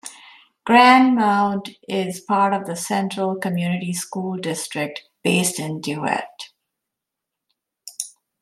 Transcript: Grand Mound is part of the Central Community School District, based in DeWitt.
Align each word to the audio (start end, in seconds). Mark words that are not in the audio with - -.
Grand 0.65 1.13
Mound 1.13 1.77
is 1.87 2.21
part 2.21 2.53
of 2.55 2.65
the 2.65 2.75
Central 2.75 3.35
Community 3.35 3.93
School 3.93 4.35
District, 4.35 5.03
based 5.23 5.59
in 5.59 5.79
DeWitt. 5.79 6.25